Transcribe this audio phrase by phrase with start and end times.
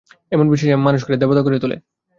[0.31, 1.77] এই বিশ্বাসই আমাদের মানুষ করে, দেবতা করে তোলে।